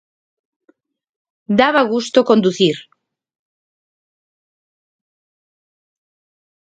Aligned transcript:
Daba 1.59 1.81
gusto 1.91 2.19
conducir. 2.31 2.75